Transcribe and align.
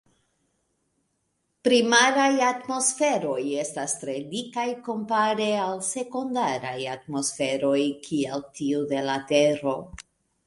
Primaraj 1.67 2.29
atmosferoj 2.45 3.43
estas 3.63 3.93
tre 4.03 4.15
dikaj 4.31 4.65
kompare 4.87 5.47
al 5.65 5.77
sekundaraj 5.89 6.75
atmosferoj 6.97 7.77
kiel 8.07 8.43
tiu 8.61 8.81
de 8.95 9.05
la 9.11 9.19
Tero. 9.33 9.75